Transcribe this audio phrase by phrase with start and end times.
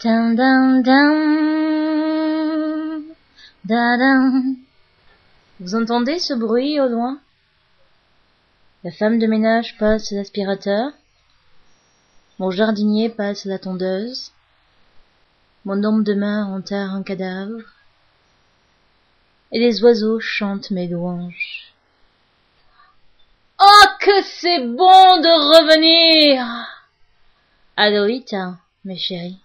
[0.00, 0.80] Dun, dun,
[3.64, 4.54] dun.
[5.58, 7.18] Vous entendez ce bruit au loin?
[8.84, 10.92] La femme de ménage passe l'aspirateur.
[12.38, 14.30] Mon jardinier passe la tondeuse.
[15.64, 17.62] Mon homme de main enterre un cadavre.
[19.50, 21.74] Et les oiseaux chantent mes louanges.
[23.60, 26.46] Oh, que c'est bon de revenir
[27.76, 29.40] Aloïta, mes chéris.